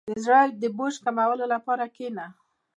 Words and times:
•د 0.09 0.11
زړۀ 0.25 0.41
د 0.61 0.63
بوج 0.77 0.95
کمولو 1.05 1.45
لپاره 1.53 1.83
کښېنه. 1.95 2.25